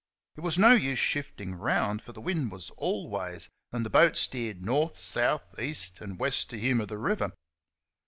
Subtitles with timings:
[0.35, 4.17] It was no use shifting round, for the wind was all ways, and the boat
[4.17, 7.33] steered north, south, east, and west to humour the river.